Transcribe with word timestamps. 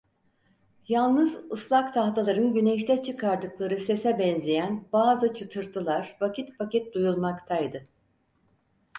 Yalnız 0.87 1.51
ıslak 1.51 1.93
tahtaların 1.93 2.53
güneşte 2.53 3.03
çıkardıkları 3.03 3.77
sese 3.77 4.19
benzeyen 4.19 4.87
bazı 4.93 5.33
çıtırtılar 5.33 6.17
vakit 6.21 6.61
vakit 6.61 6.93
duyulmaktaydı. 6.93 7.87